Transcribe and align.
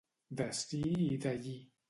D'ací 0.39 0.81
i 1.09 1.11
d'allí. 1.27 1.57